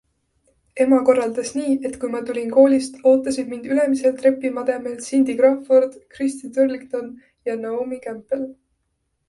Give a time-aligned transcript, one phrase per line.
[0.85, 6.53] Ema korraldas nii, et kui ma tulin koolist, ootasid mind ülemisel trepimademel Cindy Crawford, Christy
[6.59, 7.15] Turlington
[7.51, 8.53] ja Naomi Campbell.